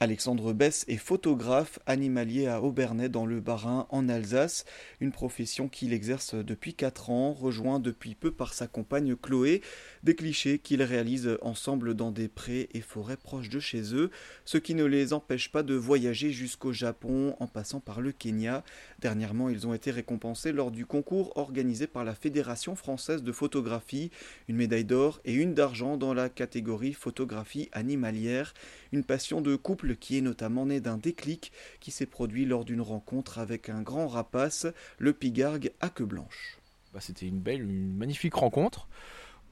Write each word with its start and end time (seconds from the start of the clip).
Alexandre 0.00 0.52
Bess 0.52 0.84
est 0.86 0.96
photographe 0.96 1.80
animalier 1.84 2.46
à 2.46 2.62
Aubernais 2.62 3.08
dans 3.08 3.26
le 3.26 3.40
Bas-Rhin 3.40 3.88
en 3.90 4.08
Alsace, 4.08 4.64
une 5.00 5.10
profession 5.10 5.68
qu'il 5.68 5.92
exerce 5.92 6.36
depuis 6.36 6.72
4 6.74 7.10
ans, 7.10 7.32
rejoint 7.32 7.80
depuis 7.80 8.14
peu 8.14 8.30
par 8.30 8.54
sa 8.54 8.68
compagne 8.68 9.16
Chloé, 9.16 9.60
des 10.04 10.14
clichés 10.14 10.60
qu'ils 10.60 10.84
réalisent 10.84 11.36
ensemble 11.42 11.94
dans 11.94 12.12
des 12.12 12.28
prés 12.28 12.68
et 12.74 12.80
forêts 12.80 13.16
proches 13.16 13.48
de 13.48 13.58
chez 13.58 13.92
eux, 13.92 14.12
ce 14.44 14.56
qui 14.56 14.76
ne 14.76 14.84
les 14.84 15.12
empêche 15.12 15.50
pas 15.50 15.64
de 15.64 15.74
voyager 15.74 16.30
jusqu'au 16.30 16.72
Japon 16.72 17.34
en 17.40 17.48
passant 17.48 17.80
par 17.80 18.00
le 18.00 18.12
Kenya. 18.12 18.62
Dernièrement, 19.00 19.48
ils 19.48 19.66
ont 19.66 19.74
été 19.74 19.90
récompensés 19.90 20.52
lors 20.52 20.70
du 20.70 20.86
concours 20.86 21.36
organisé 21.36 21.88
par 21.88 22.04
la 22.04 22.14
Fédération 22.14 22.76
française 22.76 23.24
de 23.24 23.32
photographie, 23.32 24.12
une 24.46 24.54
médaille 24.58 24.84
d'or 24.84 25.20
et 25.24 25.34
une 25.34 25.54
d'argent 25.54 25.96
dans 25.96 26.14
la 26.14 26.28
catégorie 26.28 26.92
photographie 26.92 27.68
animalière, 27.72 28.54
une 28.92 29.02
passion 29.02 29.40
de 29.40 29.56
couple 29.56 29.87
qui 29.96 30.18
est 30.18 30.22
notamment 30.22 30.66
né 30.66 30.80
d'un 30.80 30.96
déclic 30.96 31.52
qui 31.80 31.90
s'est 31.90 32.06
produit 32.06 32.44
lors 32.44 32.64
d'une 32.64 32.80
rencontre 32.80 33.38
avec 33.38 33.68
un 33.68 33.82
grand 33.82 34.08
rapace, 34.08 34.66
le 34.98 35.12
pigargue 35.12 35.72
à 35.80 35.88
queue 35.88 36.06
blanche. 36.06 36.58
Bah, 36.92 37.00
c'était 37.00 37.26
une 37.26 37.40
belle, 37.40 37.62
une 37.62 37.96
magnifique 37.96 38.34
rencontre. 38.34 38.88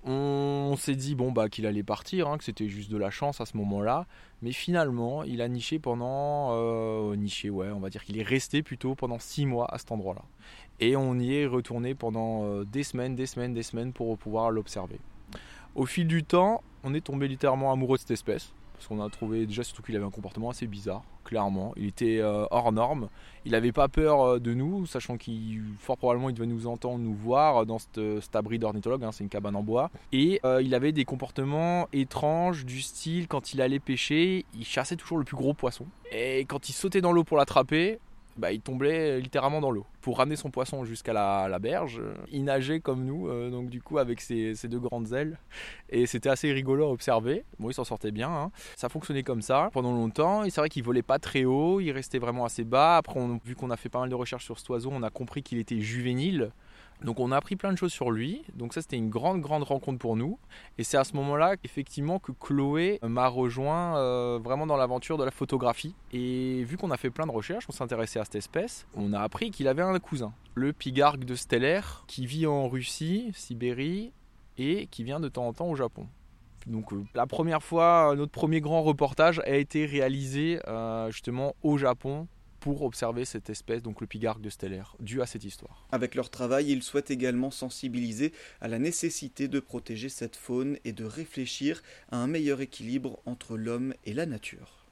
On, 0.08 0.76
s'est 0.78 0.94
dit 0.94 1.16
bon 1.16 1.32
bah 1.32 1.48
qu'il 1.48 1.66
allait 1.66 1.82
partir, 1.82 2.28
hein, 2.28 2.38
que 2.38 2.44
c'était 2.44 2.68
juste 2.68 2.90
de 2.90 2.96
la 2.96 3.10
chance 3.10 3.40
à 3.40 3.46
ce 3.46 3.56
moment-là, 3.56 4.06
mais 4.40 4.52
finalement 4.52 5.24
il 5.24 5.42
a 5.42 5.48
niché 5.48 5.80
pendant 5.80 6.50
euh, 6.52 7.16
niché 7.16 7.50
ouais, 7.50 7.70
on 7.70 7.80
va 7.80 7.90
dire 7.90 8.04
qu'il 8.04 8.16
est 8.16 8.22
resté 8.22 8.62
plutôt 8.62 8.94
pendant 8.94 9.18
six 9.18 9.46
mois 9.46 9.66
à 9.74 9.78
cet 9.78 9.90
endroit-là, 9.90 10.22
et 10.78 10.94
on 10.94 11.18
y 11.18 11.34
est 11.34 11.46
retourné 11.46 11.96
pendant 11.96 12.44
euh, 12.44 12.64
des 12.64 12.84
semaines, 12.84 13.16
des 13.16 13.26
semaines, 13.26 13.52
des 13.52 13.64
semaines 13.64 13.92
pour 13.92 14.16
pouvoir 14.16 14.52
l'observer. 14.52 15.00
Au 15.74 15.86
fil 15.86 16.06
du 16.06 16.22
temps, 16.22 16.62
on 16.84 16.94
est 16.94 17.00
tombé 17.00 17.26
littéralement 17.26 17.72
amoureux 17.72 17.96
de 17.96 18.02
cette 18.02 18.12
espèce 18.12 18.52
parce 18.76 18.86
qu'on 18.88 19.02
a 19.02 19.08
trouvé 19.08 19.46
déjà 19.46 19.64
surtout 19.64 19.82
qu'il 19.82 19.96
avait 19.96 20.04
un 20.04 20.10
comportement 20.10 20.50
assez 20.50 20.66
bizarre, 20.66 21.02
clairement. 21.24 21.72
Il 21.76 21.86
était 21.86 22.18
euh, 22.18 22.46
hors 22.50 22.72
norme. 22.72 23.08
Il 23.44 23.52
n'avait 23.52 23.72
pas 23.72 23.88
peur 23.88 24.20
euh, 24.20 24.38
de 24.38 24.54
nous, 24.54 24.86
sachant 24.86 25.16
qu'il 25.16 25.62
fort 25.78 25.96
probablement 25.96 26.28
il 26.28 26.34
devait 26.34 26.46
nous 26.46 26.66
entendre, 26.66 26.98
nous 26.98 27.14
voir 27.14 27.66
dans 27.66 27.78
cet 27.78 28.36
abri 28.36 28.58
d'ornithologue. 28.58 29.04
Hein, 29.04 29.12
c'est 29.12 29.24
une 29.24 29.30
cabane 29.30 29.56
en 29.56 29.62
bois. 29.62 29.90
Et 30.12 30.40
euh, 30.44 30.62
il 30.62 30.74
avait 30.74 30.92
des 30.92 31.04
comportements 31.04 31.88
étranges 31.92 32.64
du 32.64 32.82
style 32.82 33.28
quand 33.28 33.54
il 33.54 33.62
allait 33.62 33.80
pêcher, 33.80 34.44
il 34.54 34.64
chassait 34.64 34.96
toujours 34.96 35.18
le 35.18 35.24
plus 35.24 35.36
gros 35.36 35.54
poisson. 35.54 35.86
Et 36.12 36.44
quand 36.44 36.68
il 36.68 36.72
sautait 36.72 37.00
dans 37.00 37.12
l'eau 37.12 37.24
pour 37.24 37.36
l'attraper, 37.36 37.98
bah, 38.36 38.52
il 38.52 38.60
tombait 38.60 39.20
littéralement 39.20 39.60
dans 39.60 39.70
l'eau. 39.70 39.86
Pour 40.00 40.18
ramener 40.18 40.36
son 40.36 40.50
poisson 40.50 40.84
jusqu'à 40.84 41.12
la, 41.12 41.58
berge, 41.58 42.00
il 42.30 42.44
nageait 42.44 42.80
comme 42.80 43.04
nous, 43.04 43.28
euh, 43.28 43.50
donc 43.50 43.70
du 43.70 43.80
coup 43.80 43.98
avec 43.98 44.20
ses, 44.20 44.54
deux 44.64 44.78
grandes 44.78 45.12
ailes. 45.12 45.38
Et 45.88 46.06
c'était 46.06 46.28
assez 46.28 46.52
rigolo 46.52 46.84
à 46.84 46.90
observer. 46.90 47.44
Bon, 47.58 47.70
il 47.70 47.74
s'en 47.74 47.84
sortait 47.84 48.12
bien. 48.12 48.30
Hein. 48.30 48.50
Ça 48.76 48.88
fonctionnait 48.88 49.22
comme 49.22 49.42
ça 49.42 49.70
pendant 49.72 49.92
longtemps. 49.92 50.44
Et 50.44 50.50
c'est 50.50 50.60
vrai 50.60 50.68
qu'il 50.68 50.84
volait 50.84 51.02
pas 51.02 51.18
très 51.18 51.44
haut, 51.44 51.80
il 51.80 51.90
restait 51.90 52.18
vraiment 52.18 52.44
assez 52.44 52.64
bas. 52.64 52.98
Après, 52.98 53.20
vu 53.44 53.56
qu'on 53.56 53.70
a 53.70 53.76
fait 53.76 53.88
pas 53.88 54.00
mal 54.00 54.08
de 54.08 54.14
recherches 54.14 54.44
sur 54.44 54.58
cet 54.58 54.68
oiseau, 54.68 54.90
on 54.92 55.02
a 55.02 55.10
compris 55.10 55.42
qu'il 55.42 55.58
était 55.58 55.80
juvénile. 55.80 56.52
Donc 57.02 57.20
on 57.20 57.32
a 57.32 57.36
appris 57.36 57.56
plein 57.56 57.72
de 57.72 57.78
choses 57.78 57.92
sur 57.92 58.10
lui. 58.10 58.42
Donc 58.54 58.74
ça 58.74 58.82
c'était 58.82 58.96
une 58.96 59.10
grande 59.10 59.40
grande 59.40 59.62
rencontre 59.62 59.98
pour 59.98 60.16
nous. 60.16 60.38
Et 60.78 60.84
c'est 60.84 60.96
à 60.96 61.04
ce 61.04 61.14
moment-là 61.16 61.56
effectivement 61.64 62.18
que 62.18 62.32
Chloé 62.32 62.98
m'a 63.02 63.28
rejoint 63.28 63.98
euh, 63.98 64.38
vraiment 64.42 64.66
dans 64.66 64.76
l'aventure 64.76 65.18
de 65.18 65.24
la 65.24 65.30
photographie. 65.30 65.94
Et 66.12 66.64
vu 66.64 66.76
qu'on 66.76 66.90
a 66.90 66.96
fait 66.96 67.10
plein 67.10 67.26
de 67.26 67.32
recherches, 67.32 67.66
on 67.68 67.72
s'intéressait 67.72 68.20
à 68.20 68.24
cette 68.24 68.36
espèce, 68.36 68.86
on 68.94 69.12
a 69.12 69.20
appris 69.20 69.50
qu'il 69.50 69.68
avait 69.68 69.82
un 69.82 69.98
cousin, 69.98 70.32
le 70.54 70.72
pigargue 70.72 71.24
de 71.24 71.34
Stellaire, 71.34 72.04
qui 72.06 72.26
vit 72.26 72.46
en 72.46 72.68
Russie, 72.68 73.30
Sibérie, 73.34 74.12
et 74.58 74.86
qui 74.88 75.04
vient 75.04 75.20
de 75.20 75.28
temps 75.28 75.46
en 75.46 75.52
temps 75.52 75.68
au 75.68 75.76
Japon. 75.76 76.06
Donc 76.66 76.92
euh, 76.92 77.04
la 77.14 77.26
première 77.26 77.62
fois, 77.62 78.14
notre 78.16 78.32
premier 78.32 78.60
grand 78.60 78.82
reportage 78.82 79.40
a 79.40 79.56
été 79.56 79.86
réalisé 79.86 80.60
euh, 80.66 81.10
justement 81.10 81.54
au 81.62 81.78
Japon 81.78 82.26
pour 82.66 82.82
observer 82.82 83.24
cette 83.24 83.48
espèce, 83.48 83.80
donc 83.80 84.00
le 84.00 84.08
pigargue 84.08 84.40
de 84.40 84.50
stellaire, 84.50 84.96
dû 84.98 85.22
à 85.22 85.26
cette 85.26 85.44
histoire. 85.44 85.86
Avec 85.92 86.16
leur 86.16 86.30
travail, 86.30 86.72
ils 86.72 86.82
souhaitent 86.82 87.12
également 87.12 87.52
sensibiliser 87.52 88.32
à 88.60 88.66
la 88.66 88.80
nécessité 88.80 89.46
de 89.46 89.60
protéger 89.60 90.08
cette 90.08 90.34
faune 90.34 90.76
et 90.84 90.90
de 90.90 91.04
réfléchir 91.04 91.80
à 92.10 92.16
un 92.16 92.26
meilleur 92.26 92.60
équilibre 92.60 93.20
entre 93.24 93.56
l'homme 93.56 93.94
et 94.04 94.14
la 94.14 94.26
nature. 94.26 94.85